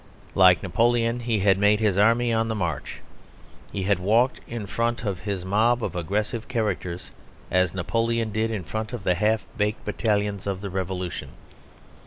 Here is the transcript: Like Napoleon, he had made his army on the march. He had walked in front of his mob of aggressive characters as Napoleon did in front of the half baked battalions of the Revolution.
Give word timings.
Like 0.33 0.63
Napoleon, 0.63 1.19
he 1.19 1.41
had 1.41 1.59
made 1.59 1.79
his 1.79 1.95
army 1.95 2.33
on 2.33 2.47
the 2.47 2.55
march. 2.55 3.01
He 3.71 3.83
had 3.83 3.99
walked 3.99 4.39
in 4.47 4.65
front 4.65 5.03
of 5.03 5.19
his 5.19 5.45
mob 5.45 5.83
of 5.83 5.95
aggressive 5.95 6.47
characters 6.47 7.11
as 7.51 7.75
Napoleon 7.75 8.31
did 8.31 8.49
in 8.49 8.63
front 8.63 8.93
of 8.93 9.03
the 9.03 9.13
half 9.13 9.45
baked 9.57 9.85
battalions 9.85 10.47
of 10.47 10.61
the 10.61 10.71
Revolution. 10.71 11.29